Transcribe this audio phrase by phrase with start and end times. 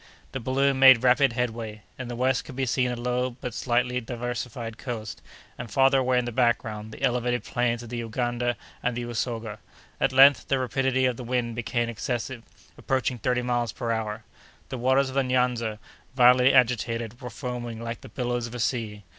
[0.31, 1.83] The balloon made rapid headway.
[1.99, 5.21] In the west could be seen a low and but slightly diversified coast,
[5.59, 9.59] and, farther away in the background, the elevated plains of the Uganda and the Usoga.
[9.99, 12.41] At length, the rapidity of the wind became excessive,
[12.79, 14.23] approaching thirty miles per hour.
[14.69, 15.77] The waters of the Nyanza,
[16.15, 19.03] violently agitated, were foaming like the billows of a sea.